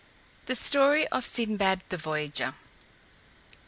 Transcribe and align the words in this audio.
THE 0.47 0.55
STORY 0.55 1.07
OF 1.09 1.23
SINBAD 1.23 1.83
THE 1.89 1.97
VOYAGER. 1.97 2.55